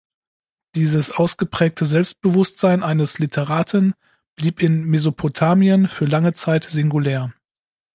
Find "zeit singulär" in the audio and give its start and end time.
6.33-7.31